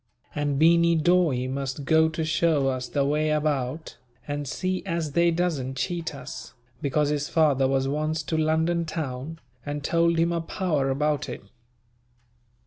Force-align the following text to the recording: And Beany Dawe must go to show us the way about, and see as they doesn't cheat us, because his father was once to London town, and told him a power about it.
And 0.33 0.57
Beany 0.57 0.95
Dawe 0.95 1.47
must 1.47 1.85
go 1.85 2.09
to 2.09 2.25
show 2.25 2.69
us 2.69 2.87
the 2.87 3.05
way 3.05 3.29
about, 3.29 3.97
and 4.27 4.47
see 4.47 4.83
as 4.83 5.11
they 5.11 5.29
doesn't 5.29 5.77
cheat 5.77 6.15
us, 6.15 6.55
because 6.81 7.09
his 7.09 7.29
father 7.29 7.67
was 7.67 7.87
once 7.87 8.23
to 8.23 8.35
London 8.35 8.83
town, 8.85 9.37
and 9.63 9.83
told 9.83 10.17
him 10.17 10.31
a 10.31 10.41
power 10.41 10.89
about 10.89 11.29
it. 11.29 11.43